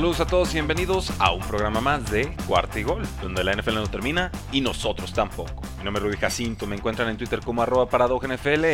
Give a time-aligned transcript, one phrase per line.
[0.00, 3.52] Saludos a todos y bienvenidos a un programa más de Cuarta y Gol, donde la
[3.52, 5.60] NFL no termina y nosotros tampoco.
[5.76, 8.64] Mi nombre es Rudy Jacinto, me encuentran en Twitter como arroba NFL.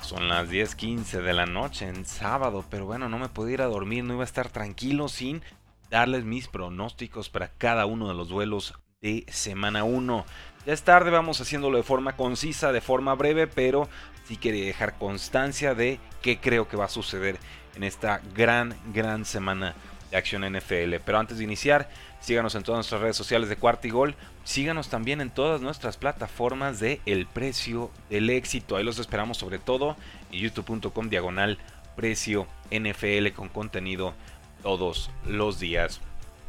[0.00, 3.66] Son las 10.15 de la noche en sábado, pero bueno, no me podía ir a
[3.66, 5.42] dormir, no iba a estar tranquilo sin
[5.90, 8.72] darles mis pronósticos para cada uno de los duelos
[9.02, 10.24] de semana 1.
[10.64, 13.86] Ya es tarde, vamos haciéndolo de forma concisa, de forma breve, pero
[14.24, 17.38] sí quería dejar constancia de qué creo que va a suceder
[17.74, 19.74] en esta gran, gran semana
[20.10, 20.96] de Acción NFL.
[21.04, 21.88] Pero antes de iniciar,
[22.20, 24.14] síganos en todas nuestras redes sociales de Cuarta y Gol.
[24.44, 28.76] Síganos también en todas nuestras plataformas de El Precio del Éxito.
[28.76, 29.96] Ahí los esperamos sobre todo
[30.32, 31.58] en youtube.com diagonal
[31.96, 34.14] precio NFL con contenido
[34.62, 36.00] todos los días.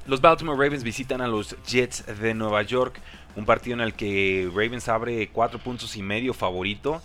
[0.07, 2.99] Los Baltimore Ravens visitan a los Jets de Nueva York.
[3.35, 7.01] Un partido en el que Ravens abre cuatro puntos y medio favorito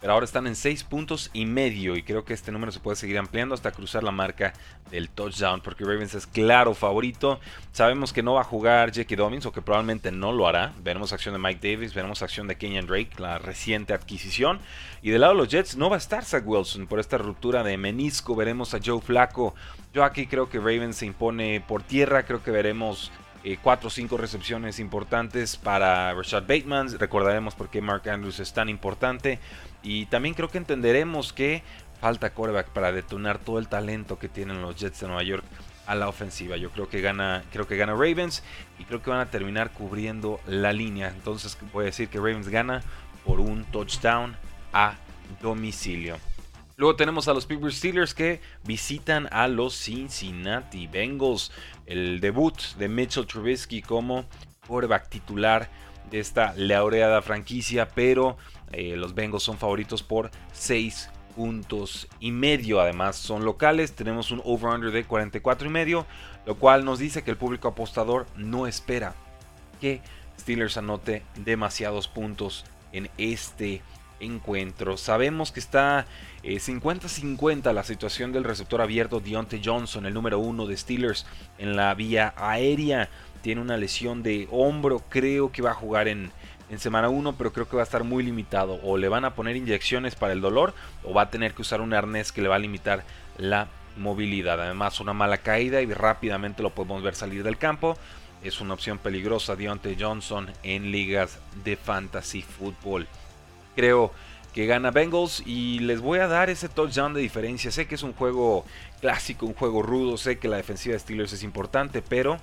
[0.00, 2.96] pero ahora están en 6 puntos y medio y creo que este número se puede
[2.96, 4.54] seguir ampliando hasta cruzar la marca
[4.90, 7.38] del touchdown porque Ravens es claro favorito.
[7.72, 10.72] Sabemos que no va a jugar Jackie Dobbins o que probablemente no lo hará.
[10.82, 14.58] Veremos acción de Mike Davis, veremos acción de Kenyan Drake, la reciente adquisición.
[15.02, 17.62] Y del lado de los Jets no va a estar Zach Wilson por esta ruptura
[17.62, 18.34] de menisco.
[18.34, 19.54] Veremos a Joe Flacco.
[19.92, 23.10] Yo aquí creo que Ravens se impone por tierra, creo que veremos
[23.62, 26.98] 4 o 5 recepciones importantes para Rashad Bateman.
[26.98, 29.38] Recordaremos por qué Mark Andrews es tan importante.
[29.82, 31.62] Y también creo que entenderemos que
[32.00, 35.44] falta coreback para detonar todo el talento que tienen los Jets de Nueva York
[35.86, 36.56] a la ofensiva.
[36.56, 38.42] Yo creo que gana, creo que gana Ravens
[38.78, 41.08] y creo que van a terminar cubriendo la línea.
[41.08, 42.82] Entonces voy a decir que Ravens gana
[43.24, 44.36] por un touchdown
[44.72, 44.94] a
[45.42, 46.16] domicilio.
[46.80, 51.52] Luego tenemos a los Pittsburgh Steelers que visitan a los Cincinnati Bengals.
[51.84, 54.24] El debut de Mitchell Trubisky como
[54.66, 55.68] quarterback titular
[56.10, 58.38] de esta laureada franquicia, pero
[58.72, 62.80] eh, los Bengals son favoritos por 6 puntos y medio.
[62.80, 63.92] Además, son locales.
[63.92, 66.06] Tenemos un over-under de 44 y medio,
[66.46, 69.14] lo cual nos dice que el público apostador no espera
[69.82, 70.00] que
[70.40, 73.82] Steelers anote demasiados puntos en este
[74.20, 74.96] encuentro.
[74.96, 76.06] Sabemos que está
[76.44, 81.26] 50-50 eh, la situación del receptor abierto Deontay Johnson, el número uno de Steelers
[81.58, 83.08] en la vía aérea.
[83.42, 86.30] Tiene una lesión de hombro, creo que va a jugar en,
[86.68, 88.78] en semana 1, pero creo que va a estar muy limitado.
[88.82, 91.80] O le van a poner inyecciones para el dolor o va a tener que usar
[91.80, 93.04] un arnés que le va a limitar
[93.38, 94.60] la movilidad.
[94.60, 97.96] Además, una mala caída y rápidamente lo podemos ver salir del campo.
[98.42, 103.06] Es una opción peligrosa Deontay Johnson en ligas de fantasy fútbol.
[103.76, 104.12] Creo
[104.52, 107.70] que gana Bengals y les voy a dar ese touchdown de diferencia.
[107.70, 108.64] Sé que es un juego
[109.00, 112.38] clásico, un juego rudo, sé que la defensiva de Steelers es importante, pero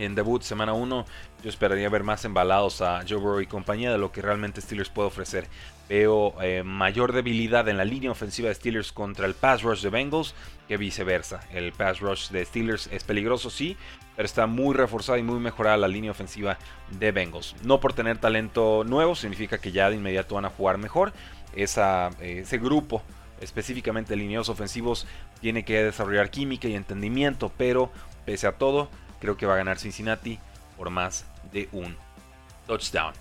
[0.00, 1.04] en debut semana 1
[1.42, 4.88] yo esperaría ver más embalados a Joe Burrow y compañía de lo que realmente Steelers
[4.88, 5.46] puede ofrecer.
[5.88, 9.90] Veo eh, mayor debilidad en la línea ofensiva de Steelers contra el pass rush de
[9.90, 10.34] Bengals
[10.68, 11.40] que viceversa.
[11.52, 13.76] El pass rush de Steelers es peligroso, sí,
[14.16, 16.58] pero está muy reforzada y muy mejorada la línea ofensiva
[16.98, 17.56] de Bengals.
[17.64, 21.12] No por tener talento nuevo significa que ya de inmediato van a jugar mejor.
[21.54, 23.02] Esa, eh, ese grupo
[23.40, 25.06] específicamente de lineos ofensivos
[25.40, 27.90] tiene que desarrollar química y entendimiento, pero
[28.24, 30.38] pese a todo Creo que va a ganar Cincinnati
[30.76, 31.96] por más de un
[32.66, 33.12] touchdown.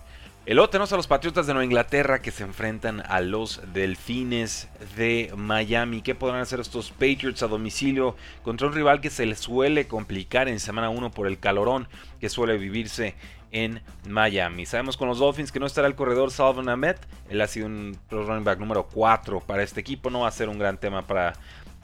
[0.45, 4.67] El otro tenemos a los Patriotas de Nueva Inglaterra que se enfrentan a los Delfines
[4.95, 6.01] de Miami.
[6.01, 10.47] ¿Qué podrán hacer estos Patriots a domicilio contra un rival que se les suele complicar
[10.47, 11.87] en semana 1 por el calorón
[12.19, 13.13] que suele vivirse
[13.51, 14.65] en Miami?
[14.65, 16.95] Sabemos con los Dolphins que no estará el corredor Salvon Ahmed.
[17.29, 20.09] Él ha sido un running back número 4 para este equipo.
[20.09, 21.33] No va a ser un gran tema para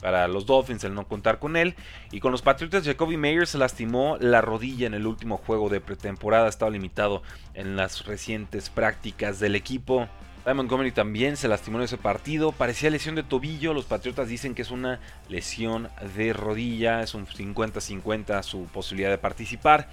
[0.00, 1.74] para los Dolphins el no contar con él.
[2.12, 5.80] Y con los Patriotas, Jacoby Meyers se lastimó la rodilla en el último juego de
[5.80, 6.48] pretemporada.
[6.48, 7.22] Estaba limitado
[7.54, 10.08] en las recientes prácticas del equipo.
[10.44, 12.52] Simon Montgomery también se lastimó en ese partido.
[12.52, 13.74] Parecía lesión de tobillo.
[13.74, 17.02] Los Patriotas dicen que es una lesión de rodilla.
[17.02, 19.88] Es un 50-50 su posibilidad de participar.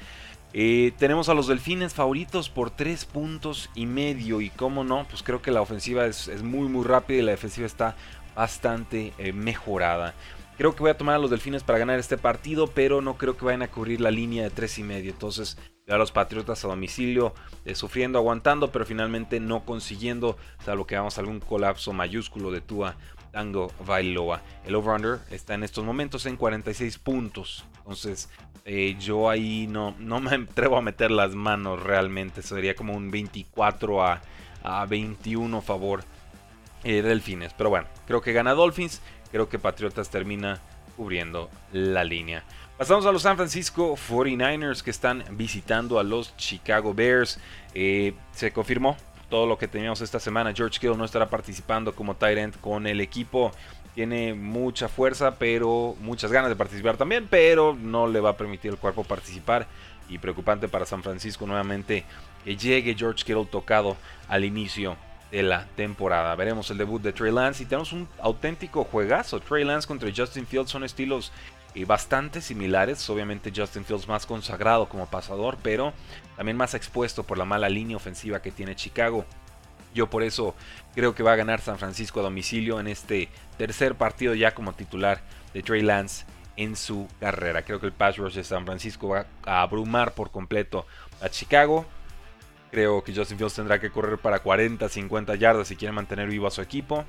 [0.54, 4.42] Eh, tenemos a los Delfines favoritos por 3 puntos y medio.
[4.42, 7.32] Y cómo no, pues creo que la ofensiva es, es muy muy rápida y la
[7.32, 7.96] defensiva está
[8.36, 10.14] bastante eh, mejorada.
[10.58, 13.36] Creo que voy a tomar a los Delfines para ganar este partido, pero no creo
[13.36, 15.12] que vayan a cubrir la línea de 3 y medio.
[15.12, 15.58] Entonces,
[15.88, 17.34] a los Patriotas a domicilio,
[17.66, 22.62] eh, sufriendo, aguantando, pero finalmente no consiguiendo, salvo que vamos a algún colapso mayúsculo de
[22.62, 22.96] Tua
[23.32, 24.42] Tango Bailoa.
[24.64, 27.66] El over-under está en estos momentos en 46 puntos.
[27.80, 28.30] Entonces,
[28.64, 32.42] eh, yo ahí no, no me atrevo a meter las manos realmente.
[32.42, 34.22] Sería como un 24 a,
[34.62, 36.06] a 21 a favor
[36.84, 37.54] Delfines.
[37.54, 39.02] Pero bueno, creo que gana Dolphins.
[39.32, 40.60] Creo que Patriotas termina
[40.96, 42.44] cubriendo la línea.
[42.78, 47.40] Pasamos a los San Francisco 49ers que están visitando a los Chicago Bears.
[47.74, 48.98] Eh, se confirmó
[49.30, 50.54] todo lo que teníamos esta semana.
[50.54, 53.52] George Kittle no estará participando como tight end con el equipo.
[53.96, 58.72] Tiene mucha fuerza, pero muchas ganas de participar también, pero no le va a permitir
[58.72, 59.68] el cuerpo participar.
[60.10, 62.04] Y preocupante para San Francisco nuevamente
[62.44, 63.96] que llegue George Kittle tocado
[64.28, 64.98] al inicio
[65.34, 66.36] de la temporada.
[66.36, 69.40] Veremos el debut de Trey Lance y tenemos un auténtico juegazo.
[69.40, 71.32] Trey Lance contra Justin Fields son estilos
[71.74, 73.10] eh, bastante similares.
[73.10, 75.92] Obviamente Justin Fields más consagrado como pasador, pero
[76.38, 79.26] también más expuesto por la mala línea ofensiva que tiene Chicago.
[79.96, 80.54] Yo por eso
[80.94, 83.28] creo que va a ganar San Francisco a domicilio en este
[83.58, 85.22] tercer partido ya como titular
[85.56, 86.26] de Trey Lance
[86.58, 87.64] en su carrera.
[87.64, 90.86] Creo que el pass rush de San Francisco va a abrumar por completo
[91.22, 91.88] a Chicago.
[92.74, 96.48] Creo que Justin Fields tendrá que correr para 40, 50 yardas si quiere mantener vivo
[96.48, 97.06] a su equipo.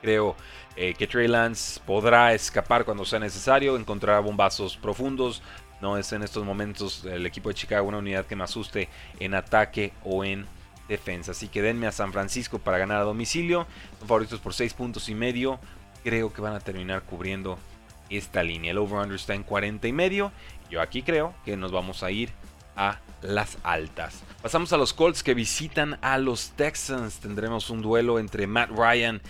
[0.00, 0.36] Creo
[0.76, 5.42] eh, que Trey Lance podrá escapar cuando sea necesario, encontrar bombazos profundos.
[5.80, 8.88] No es en estos momentos el equipo de Chicago una unidad que me asuste
[9.18, 10.46] en ataque o en
[10.88, 11.32] defensa.
[11.32, 13.66] Así que denme a San Francisco para ganar a domicilio.
[13.98, 15.58] Son favoritos por 6 puntos y medio.
[16.04, 17.58] Creo que van a terminar cubriendo
[18.08, 18.70] esta línea.
[18.70, 20.30] El over-under está en 40 y medio.
[20.70, 22.30] Yo aquí creo que nos vamos a ir
[22.76, 24.22] a las altas.
[24.42, 27.18] Pasamos a los Colts que visitan a los Texans.
[27.18, 29.20] Tendremos un duelo entre Matt Ryan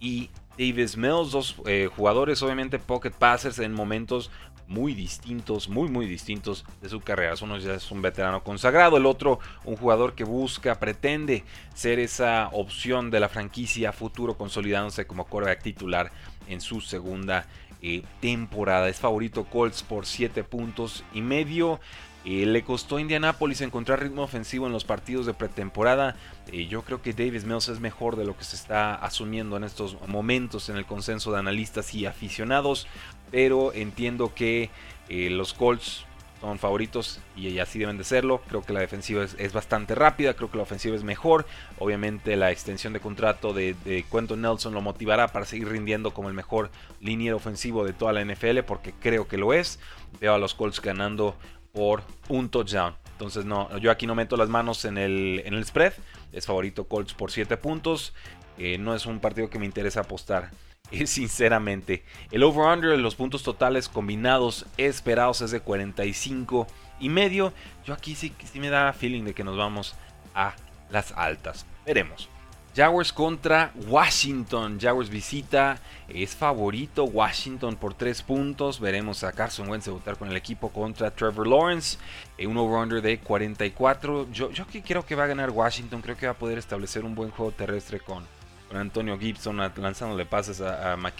[0.00, 4.30] y Davis Mills, dos eh, jugadores obviamente pocket passers en momentos
[4.68, 7.34] muy distintos, muy muy distintos de su carrera.
[7.40, 11.44] Uno ya es un veterano consagrado, el otro un jugador que busca, pretende
[11.74, 16.10] ser esa opción de la franquicia futuro consolidándose como quarterback titular
[16.48, 17.46] en su segunda
[17.82, 18.88] eh, temporada.
[18.88, 21.80] Es favorito Colts por 7 puntos y medio.
[22.28, 26.16] Eh, le costó a Indianapolis encontrar ritmo ofensivo en los partidos de pretemporada.
[26.50, 29.62] Eh, yo creo que Davis Mills es mejor de lo que se está asumiendo en
[29.62, 32.88] estos momentos en el consenso de analistas y aficionados.
[33.30, 34.70] Pero entiendo que
[35.08, 36.04] eh, los Colts
[36.40, 38.42] son favoritos y así deben de serlo.
[38.48, 41.46] Creo que la defensiva es, bastante rápida, creo que la ofensiva es mejor.
[41.78, 46.28] Obviamente la extensión de contrato de, de Quentin Nelson lo motivará para seguir rindiendo como
[46.28, 46.70] el mejor
[47.00, 49.78] liniero ofensivo de toda la NFL porque creo que lo es.
[50.20, 51.36] Veo a los Colts ganando
[51.76, 52.94] por un touchdown.
[53.12, 55.92] Entonces no, yo aquí no meto las manos en el, en el spread.
[56.32, 58.14] Es favorito Colts por 7 puntos.
[58.56, 60.50] Eh, no es un partido que me interesa apostar.
[60.92, 66.68] Eh, sinceramente, el over-under de los puntos totales combinados esperados es de 45
[67.00, 67.52] y medio.
[67.84, 69.96] Yo aquí sí, sí me da feeling de que nos vamos
[70.32, 70.54] a
[70.90, 71.66] las altas.
[71.84, 72.28] Veremos.
[72.76, 74.78] Jaguars contra Washington.
[74.78, 75.78] Jaguars visita.
[76.08, 78.78] Es favorito Washington por 3 puntos.
[78.78, 81.96] Veremos a Carson Wentz debutar con el equipo contra Trevor Lawrence.
[82.36, 84.30] Eh, un over-under de 44.
[84.30, 86.02] Yo, yo creo que va a ganar Washington.
[86.02, 88.26] Creo que va a poder establecer un buen juego terrestre con,
[88.74, 91.12] Antonio Gibson lanzándole pases a, a.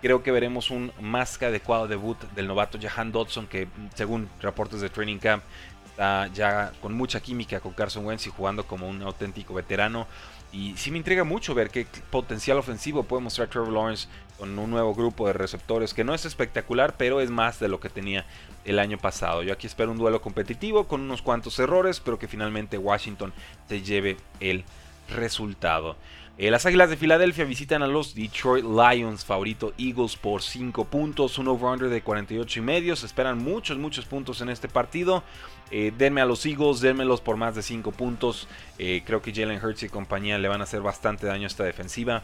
[0.00, 4.80] Creo que veremos un más que adecuado debut del novato Jahan Dodson, que según reportes
[4.80, 5.42] de Training Camp
[6.00, 10.06] está ya con mucha química con Carson Wentz y jugando como un auténtico veterano.
[10.50, 14.08] Y sí me intriga mucho ver qué potencial ofensivo puede mostrar Trevor Lawrence
[14.38, 17.80] con un nuevo grupo de receptores que no es espectacular, pero es más de lo
[17.80, 18.24] que tenía
[18.64, 19.42] el año pasado.
[19.42, 23.34] Yo aquí espero un duelo competitivo con unos cuantos errores, pero que finalmente Washington
[23.68, 24.64] se lleve el
[25.10, 25.96] resultado.
[26.42, 31.36] Eh, las Águilas de Filadelfia visitan a los Detroit Lions, favorito Eagles por 5 puntos,
[31.36, 32.96] un over-under de 48 y medio.
[32.96, 35.22] Se esperan muchos, muchos puntos en este partido.
[35.70, 38.48] Eh, denme a los Eagles, denmelos por más de 5 puntos.
[38.78, 41.64] Eh, creo que Jalen Hurts y compañía le van a hacer bastante daño a esta
[41.64, 42.22] defensiva.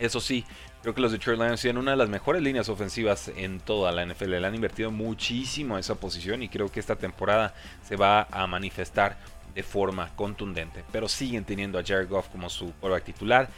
[0.00, 0.44] Eso sí,
[0.82, 4.04] creo que los Detroit Lions tienen una de las mejores líneas ofensivas en toda la
[4.04, 4.40] NFL.
[4.40, 8.48] Le han invertido muchísimo a esa posición y creo que esta temporada se va a
[8.48, 9.18] manifestar
[9.56, 10.84] de forma contundente.
[10.92, 13.48] Pero siguen teniendo a Jared Goff como su quarterback titular.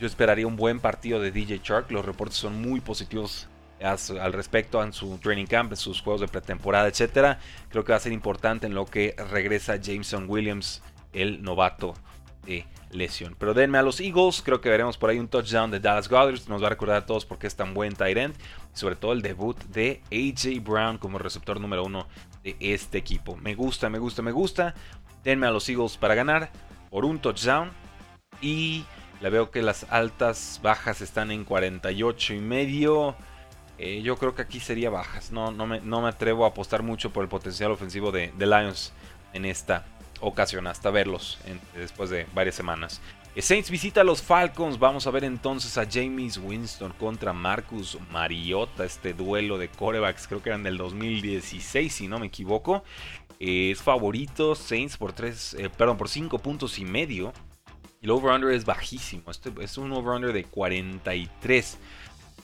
[0.00, 1.90] Yo esperaría un buen partido de DJ Shark.
[1.92, 3.48] Los reportes son muy positivos
[3.80, 7.38] al respecto en su training camp, en sus juegos de pretemporada, etcétera.
[7.70, 10.82] Creo que va a ser importante en lo que regresa Jameson Williams,
[11.12, 11.94] el novato
[12.44, 13.36] de lesión.
[13.38, 16.40] Pero denme a los Eagles, creo que veremos por ahí un touchdown de Dallas Goddard,
[16.48, 18.34] nos va a recordar a todos porque es tan buen tight end,
[18.74, 22.06] y sobre todo el debut de AJ Brown como receptor número uno
[22.42, 23.36] de este equipo.
[23.36, 24.74] Me gusta, me gusta, me gusta.
[25.24, 26.50] Denme a los Eagles para ganar
[26.90, 27.70] por un touchdown.
[28.40, 28.84] Y
[29.20, 33.16] le veo que las altas bajas están en 48 y medio.
[33.78, 35.32] Eh, yo creo que aquí sería bajas.
[35.32, 38.92] No, no, me, no me atrevo a apostar mucho por el potencial ofensivo de, Lions
[39.32, 39.86] en esta
[40.20, 41.38] ocasión, hasta verlos
[41.74, 43.00] después de varias semanas.
[43.36, 44.78] Eh, Saints visita a los Falcons.
[44.78, 48.84] Vamos a ver entonces a James Winston contra Marcus Mariota.
[48.84, 52.84] Este duelo de corebacks, creo que eran del 2016, si no me equivoco.
[53.40, 57.32] Eh, es favorito Saints por 3, perdón, por 5 puntos y medio.
[58.00, 59.30] El over-under es bajísimo.
[59.30, 61.78] Este es un over-under de 43.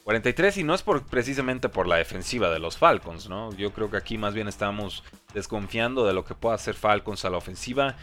[0.04, 3.52] 43 y no es por, precisamente por la defensiva de los Falcons, ¿no?
[3.54, 5.04] Yo creo que aquí más bien estamos
[5.34, 7.96] desconfiando de lo que pueda hacer Falcons a la ofensiva.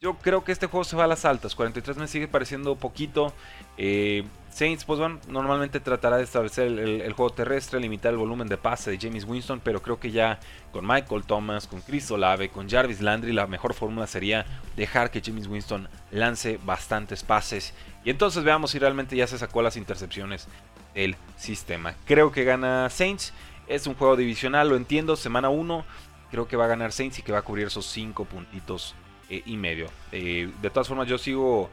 [0.00, 1.54] Yo creo que este juego se va a las altas.
[1.54, 3.32] 43 me sigue pareciendo poquito.
[3.76, 8.56] Eh, Saints, pues bueno, normalmente tratará de establecer el, juego terrestre, limitar el volumen de
[8.56, 10.38] pase de James Winston, pero creo que ya
[10.70, 14.46] con Michael Thomas, con Chris Olave, con Jarvis Landry, la mejor fórmula sería
[14.76, 17.74] dejar que James Winston lance bastantes pases.
[18.04, 20.46] Y entonces veamos si realmente ya se sacó las intercepciones
[20.94, 21.96] del sistema.
[22.04, 23.32] Creo que gana Saints.
[23.66, 25.16] Es un juego divisional, lo entiendo.
[25.16, 25.84] Semana 1.
[26.30, 28.94] Creo que va a ganar Saints y que va a cubrir esos 5 puntitos
[29.30, 29.88] eh, y medio.
[30.12, 31.70] Eh, de todas formas, yo sigo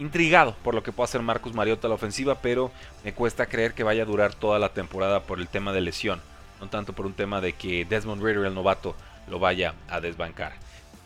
[0.00, 2.72] intrigado por lo que pueda hacer Marcus Mariota a la ofensiva, pero
[3.04, 6.20] me cuesta creer que vaya a durar toda la temporada por el tema de lesión,
[6.60, 8.96] no tanto por un tema de que Desmond Ritter, el novato,
[9.28, 10.54] lo vaya a desbancar.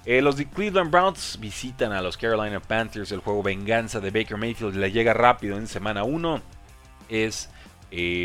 [0.07, 3.11] Eh, los de Cleveland Browns visitan a los Carolina Panthers.
[3.11, 6.43] El juego venganza de Baker Mayfield le llega rápido en semana 1.
[7.09, 7.51] Es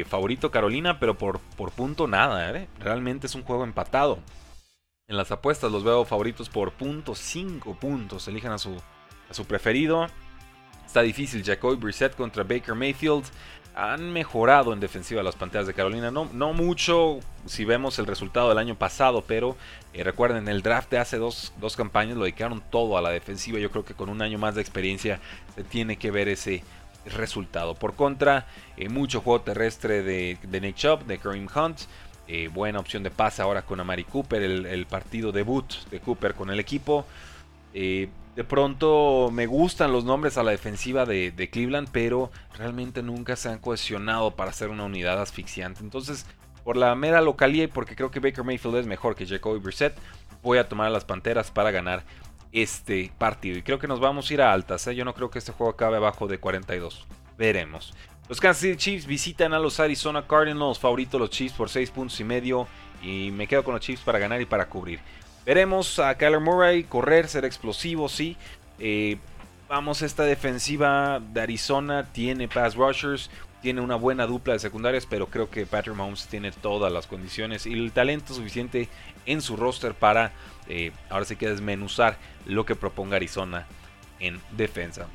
[0.08, 2.52] favorito Carolina, pero por, por punto nada.
[2.80, 4.20] Realmente es un juego empatado.
[5.08, 8.28] En las apuestas los veo favoritos por punto 5 puntos.
[8.28, 8.76] Elijan a su,
[9.30, 10.08] a su preferido.
[10.90, 11.44] Está difícil.
[11.44, 13.26] Jacoby Brissett contra Baker Mayfield.
[13.76, 16.10] Han mejorado en defensiva las Panteras de Carolina.
[16.10, 19.56] No, no mucho si vemos el resultado del año pasado, pero
[19.94, 23.60] eh, recuerden, el draft de hace dos, dos, campañas lo dedicaron todo a la defensiva.
[23.60, 25.20] Yo creo que con un año más de experiencia
[25.54, 26.64] se tiene que ver ese
[27.06, 27.76] resultado.
[27.76, 31.82] Por contra, eh, mucho juego terrestre de, Nick Chubb, de Kareem Hunt.
[32.28, 36.50] Eh, buena opción de pase ahora con Amari Cooper, el, partido debut de Cooper con
[36.50, 37.06] el equipo.
[37.74, 43.36] Eh, de pronto me gustan los nombres a la defensiva de, Cleveland, pero realmente nunca
[43.36, 45.82] se han cohesionado para hacer una unidad asfixiante.
[45.82, 46.26] Entonces,
[46.64, 49.98] por la mera localía y porque creo que Baker Mayfield es mejor que Jacoby Brissett,
[50.42, 52.06] voy a tomar a las Panteras para ganar
[52.52, 53.58] este partido.
[53.58, 54.88] Y creo que nos vamos a ir a altas.
[54.88, 54.96] ¿eh?
[54.96, 57.08] Yo no creo que este juego acabe abajo de 42.
[57.38, 57.94] Veremos.
[58.28, 62.20] Los Kansas City Chiefs visitan a los Arizona Cardinals, favoritos los Chiefs por 6 puntos
[62.20, 62.68] y medio.
[63.02, 65.00] Y me quedo con los Chiefs para ganar y para cubrir.
[65.46, 68.38] Veremos a Kyler Murray correr, ser explosivo, sí.
[68.80, 69.18] Eh,
[69.68, 73.30] vamos, esta defensiva de Arizona tiene pass rushers,
[73.62, 77.66] tiene una buena dupla de secundarias, pero creo que Patrick Mahomes tiene todas las condiciones
[77.66, 78.90] y el talento suficiente
[79.26, 80.32] en su roster para
[80.68, 83.68] eh, ahora sí que desmenuzar lo que proponga Arizona
[84.20, 85.08] en defensa.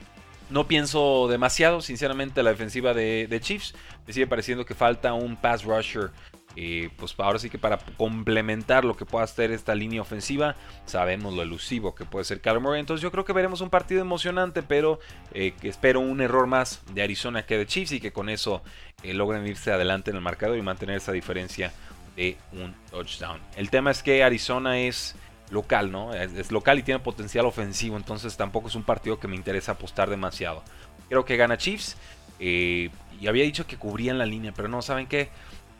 [0.51, 3.75] No pienso demasiado, sinceramente, la defensiva de, Chiefs.
[4.07, 6.11] Me sigue pareciendo que falta un pass rusher.
[6.57, 10.55] Eh, pues ahora sí que para complementar lo que pueda hacer esta línea ofensiva,
[10.87, 12.81] sabemos lo elusivo que puede ser Kyler Murray.
[12.81, 15.01] Entonces yo creo que veremos un partido emocionante, pero
[15.33, 18.63] eh, espero un error más de Arizona que de Chiefs y que con eso
[19.03, 21.73] eh, logren irse adelante en el marcador y mantener esa diferencia
[22.17, 23.41] de un touchdown.
[23.57, 25.17] El tema es que Arizona es
[25.51, 26.15] local, ¿no?
[26.15, 30.09] Es, local y tiene potencial ofensivo, entonces tampoco es un partido que me interesa apostar
[30.09, 30.63] demasiado.
[31.09, 31.97] Creo que gana Chiefs.
[32.41, 35.31] Eh, y había dicho que cubrían la línea, pero no, ¿saben qué?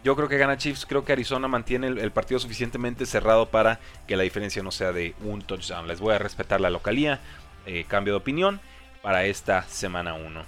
[0.05, 4.19] Yo creo que gana Chiefs, creo que Arizona mantiene el, partido suficientemente cerrado para que
[4.19, 5.89] la diferencia no sea de un touchdown.
[5.89, 7.21] Les voy a respetar la localía,
[7.65, 8.61] eh, cambio de opinión
[9.01, 10.43] para esta semana 1.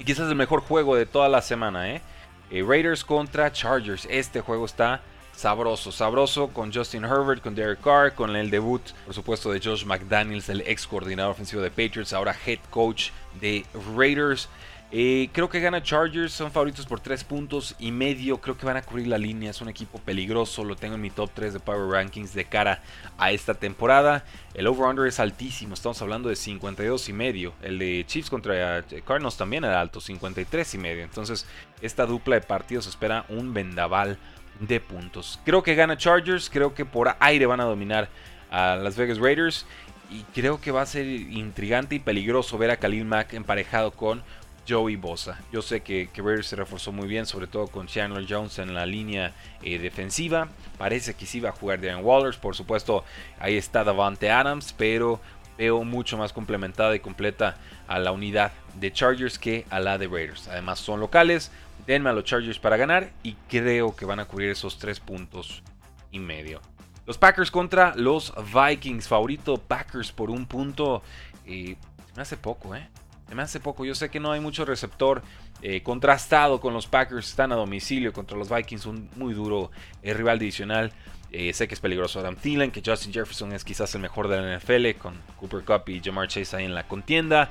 [0.00, 2.02] Y quizás el mejor juego de toda la semana, ¿eh?
[2.50, 2.64] ¿eh?
[2.66, 4.04] Raiders contra Chargers.
[4.10, 5.00] Este juego está
[5.32, 9.84] sabroso, sabroso con Justin Herbert, con Derek Carr, con el debut, por supuesto, de Josh
[9.84, 13.64] McDaniels, el ex coordinador ofensivo de Patriots, ahora head coach de
[13.96, 14.48] Raiders.
[14.90, 18.40] Eh, creo que gana Chargers, son favoritos por 3 puntos y medio.
[18.40, 19.50] Creo que van a cubrir la línea.
[19.50, 20.64] Es un equipo peligroso.
[20.64, 22.82] Lo tengo en mi top 3 de Power Rankings de cara
[23.18, 24.24] a esta temporada.
[24.54, 25.74] El over-under es altísimo.
[25.74, 27.52] Estamos hablando de 52 y medio.
[27.62, 31.04] El de Chiefs contra Cardinals también era alto, 53 y medio.
[31.04, 31.46] Entonces,
[31.82, 34.18] esta dupla de partidos espera un vendaval
[34.58, 35.38] de puntos.
[35.44, 38.08] Creo que gana Chargers, creo que por aire van a dominar
[38.50, 39.66] a Las Vegas Raiders
[40.10, 44.22] y creo que va a ser intrigante y peligroso ver a Khalil Mack emparejado con
[44.68, 45.40] Joey Bosa.
[45.52, 48.86] Yo sé que, Raiders se reforzó muy bien, sobre todo con Chandler Jones en la
[48.86, 49.32] línea
[49.62, 50.48] eh, defensiva.
[50.76, 53.04] Parece que sí va a jugar Darren Wallers, por supuesto
[53.38, 55.20] ahí está Davante Adams, pero
[55.56, 57.56] veo mucho más complementada y completa
[57.88, 60.48] a la unidad de Chargers que a la de Raiders.
[60.48, 61.50] Además son locales,
[61.88, 65.62] Denme a los Chargers para ganar y creo que van a cubrir esos tres puntos
[66.10, 66.60] y medio.
[67.06, 69.08] Los Packers contra los Vikings.
[69.08, 71.02] Favorito Packers por un punto.
[71.46, 71.76] Eh,
[72.14, 72.86] me hace poco, ¿eh?
[73.34, 73.84] Me hace poco.
[73.84, 75.22] Yo sé que no hay mucho receptor
[75.62, 79.70] eh, contrastado con los Packers, están a domicilio contra los Vikings, un muy duro
[80.02, 80.92] eh, rival divisional.
[81.30, 84.40] Eh, sé que es peligroso Adam Thielen, que Justin Jefferson es quizás el mejor de
[84.40, 87.50] la NFL, con Cooper Cup y Jamar Chase ahí en la contienda.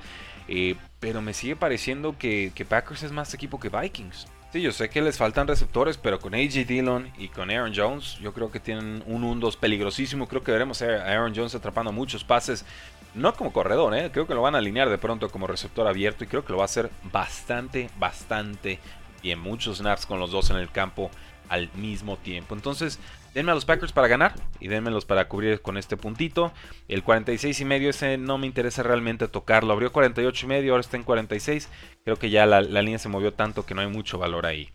[0.99, 4.27] pero me sigue pareciendo que, que Packers es más equipo que Vikings.
[4.53, 8.17] Sí, yo sé que les faltan receptores, pero con AJ Dillon y con Aaron Jones,
[8.21, 10.25] yo creo que tienen un 1-2 peligrosísimo.
[10.27, 12.65] Creo que veremos a Aaron Jones atrapando muchos pases,
[13.13, 14.11] no como corredor, ¿eh?
[14.11, 16.57] creo que lo van a alinear de pronto como receptor abierto y creo que lo
[16.57, 18.79] va a hacer bastante, bastante
[19.21, 19.39] bien.
[19.39, 21.09] Muchos snaps con los dos en el campo
[21.49, 22.55] al mismo tiempo.
[22.55, 22.99] Entonces,
[23.33, 26.51] denme a los Packers para ganar y denmelos para cubrir con este puntito.
[26.87, 29.73] El 46 y medio, ese no me interesa realmente tocarlo.
[29.73, 31.69] Abrió 48 y medio, ahora está en 46.
[32.03, 34.69] Creo que ya la, línea se movió tanto que no hay mucho valor ahí.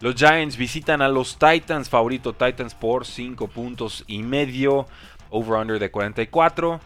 [0.00, 4.86] Los Giants visitan a los Titans, favorito Titans por 5 puntos y medio.
[5.30, 6.80] Over-under de 44.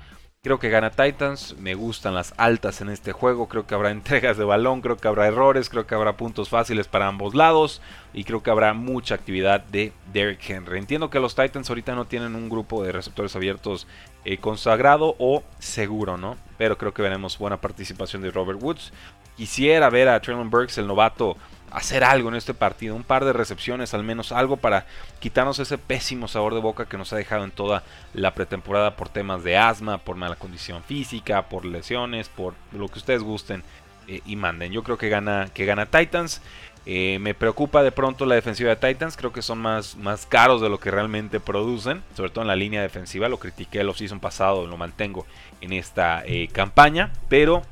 [0.49, 4.38] Creo que gana Titans, me gustan las altas en este juego, creo que habrá entregas
[4.38, 7.83] de balón, creo que habrá errores, creo que habrá puntos fáciles para ambos lados
[8.14, 10.78] y creo que habrá mucha actividad de Derrick Henry.
[10.78, 13.87] Entiendo que los Titans ahorita no tienen un grupo de receptores abiertos
[14.25, 16.38] eh, consagrado o seguro, ¿no?
[16.57, 18.95] Pero creo que veremos buena participación de Robert Woods.
[19.37, 21.37] Quisiera ver a Traylon Burks, el novato,
[21.71, 24.87] hacer algo en este partido, un par de recepciones al menos, algo para
[25.21, 27.83] quitarnos ese pésimo sabor de boca que nos ha dejado en toda
[28.15, 32.99] la pretemporada por temas de asma, por mala condición física, por lesiones, por lo que
[32.99, 33.63] ustedes gusten
[34.07, 34.73] eh, y manden.
[34.73, 36.41] Yo creo que gana, que gana Titans.
[36.87, 40.63] Eh, me preocupa de pronto la defensiva de Titans, creo que son más, más caros
[40.63, 44.21] de lo que realmente producen, sobre todo en la línea defensiva, lo critiqué el offseason
[44.21, 45.27] pasado, lo mantengo
[45.61, 47.63] en esta eh, campaña, pero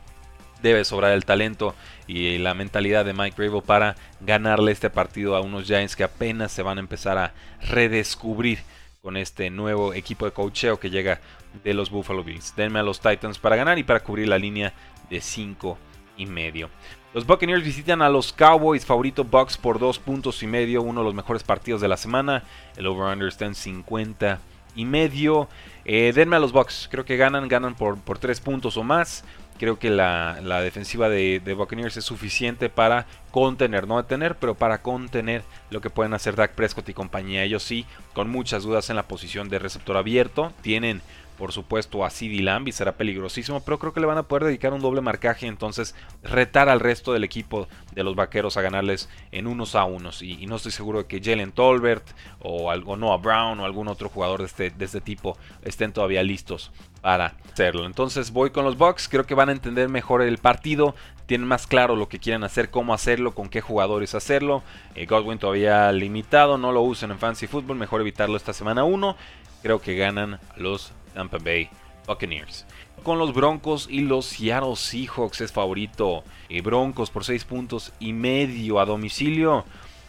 [0.62, 1.74] debe sobrar el talento
[2.06, 6.52] y la mentalidad de Mike Grable para ganarle este partido a unos Giants que apenas
[6.52, 8.60] se van a empezar a redescubrir
[9.02, 11.20] con este nuevo equipo de coacheo que llega
[11.62, 12.54] de los Buffalo Bills.
[12.56, 14.72] Denme a los Titans para ganar y para cubrir la línea
[15.08, 15.78] de 5
[16.16, 16.70] y medio.
[17.14, 21.04] Los Buccaneers visitan a los Cowboys, favorito Bucks por 2 puntos y medio, uno de
[21.04, 22.42] los mejores partidos de la semana.
[22.76, 24.38] El over-under está en 50
[24.76, 25.48] y medio.
[25.84, 29.24] Eh, denme a los Bucks, creo que ganan, ganan por, por 3 puntos o más.
[29.58, 35.42] Creo que la, defensiva de, Buccaneers es suficiente para contener, no detener, pero para contener
[35.70, 37.42] lo que pueden hacer Dak Prescott y compañía.
[37.42, 40.52] Ellos sí, con muchas dudas en la posición de receptor abierto.
[40.60, 41.00] Tienen
[41.36, 44.44] por supuesto a CD Lamb y será peligrosísimo, pero creo que le van a poder
[44.44, 49.08] dedicar un doble marcaje, entonces retar al resto del equipo de los vaqueros a ganarles
[49.32, 50.22] en unos a unos.
[50.22, 52.06] Y, no estoy seguro de que Jalen Tolbert
[52.40, 56.22] o, algo, Noah Brown o algún otro jugador de este, de este tipo estén todavía
[56.22, 57.86] listos para hacerlo.
[57.86, 60.94] Entonces voy con los Bucks, creo que van a entender mejor el partido,
[61.26, 64.62] tienen más claro lo que quieren hacer, cómo hacerlo, con qué jugadores hacerlo.
[64.94, 69.16] Eh, Godwin todavía limitado, no lo usen en Fancy Football, mejor evitarlo esta semana 1.
[69.62, 71.70] Creo que ganan los Tampa Bay
[72.06, 72.66] Buccaneers.
[73.02, 76.22] Con los Broncos y los Seattle Seahawks es favorito.
[76.48, 79.64] Eh, Broncos por 6 puntos y medio a domicilio.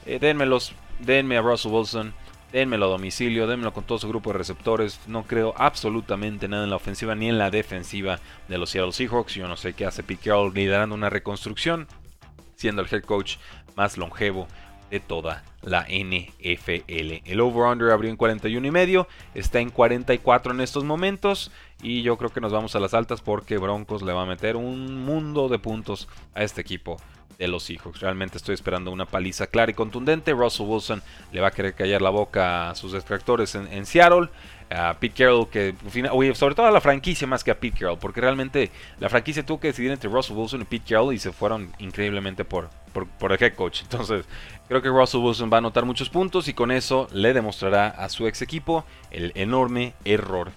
[0.06, 2.14] Eh, denmelos, denme a Russell Wilson.
[2.52, 5.00] Denmelo a domicilio, denmelo con todo su grupo de receptores.
[5.08, 9.34] No creo absolutamente nada en la ofensiva ni en la defensiva de los Seattle Seahawks.
[9.34, 11.88] Yo no sé qué hace Pete Carroll liderando una reconstrucción,
[12.56, 13.36] siendo el head coach
[13.76, 14.48] más longevo
[14.90, 17.22] de toda la NFL.
[17.26, 22.18] El over-under abrió en 41 y medio, está en 44 en estos momentos y yo
[22.18, 25.50] creo que nos vamos a las altas porque Broncos le va a meter un mundo
[25.50, 26.98] de puntos a este equipo
[27.38, 28.00] de los Seahawks.
[28.00, 30.34] Realmente estoy esperando una paliza clara y contundente.
[30.34, 34.30] Russell Wilson le va a querer callar la boca a sus extractores en Seattle
[34.70, 35.76] a Pete Carroll, que
[36.36, 39.60] sobre todo a la franquicia más que a Pete Carroll, porque realmente la franquicia tuvo
[39.60, 42.70] que decidir entre Russell Wilson y Pete Carroll y se fueron increíblemente por,
[43.20, 43.82] por, el head coach.
[43.84, 44.26] Entonces,
[44.68, 48.10] creo que Russell Wilson va a anotar muchos puntos y con eso le demostrará a
[48.10, 50.52] su ex equipo el enorme error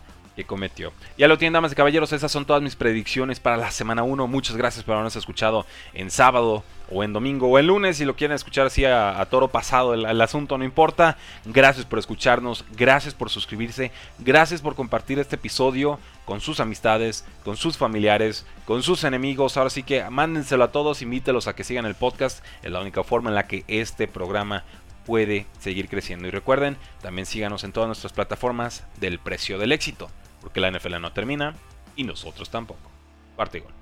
[0.45, 0.93] cometió.
[1.19, 4.27] Ya lo tienen, damas y caballeros, esas son todas mis predicciones para la semana 1.
[4.27, 7.97] Muchas gracias por habernos escuchado en sábado o en domingo o en lunes.
[7.97, 11.17] Si lo quieren escuchar así a, toro pasado, el, asunto no importa.
[11.45, 17.57] Gracias por escucharnos, gracias por suscribirse, gracias por compartir este episodio con sus amistades, con
[17.57, 19.57] sus familiares, con sus enemigos.
[19.57, 22.45] Ahora sí que mándenselo a todos, invítelos a que sigan el podcast.
[22.63, 24.65] Es la única forma en la que este programa
[25.11, 26.29] puede seguir creciendo.
[26.29, 31.01] Y recuerden, también síganos en todas nuestras plataformas del precio del éxito, porque la NFL
[31.01, 31.55] no termina
[31.97, 32.91] y nosotros tampoco.
[33.37, 33.80] Parte gol.